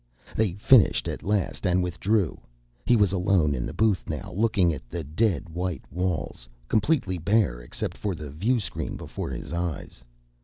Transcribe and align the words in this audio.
They 0.35 0.53
finished 0.53 1.07
at 1.07 1.21
last 1.21 1.63
and 1.67 1.83
withdrew. 1.83 2.41
He 2.87 2.95
was 2.95 3.11
alone 3.11 3.53
in 3.53 3.67
the 3.67 3.71
booth 3.75 4.09
now, 4.09 4.33
looking 4.35 4.73
at 4.73 4.89
the 4.89 5.03
dead 5.03 5.47
white 5.47 5.83
walls, 5.91 6.49
completely 6.67 7.19
bare 7.19 7.61
except 7.61 7.95
for 7.97 8.15
the 8.15 8.31
viewscreen 8.31 8.97
before 8.97 9.29
his 9.29 9.53
eyes. 9.53 10.03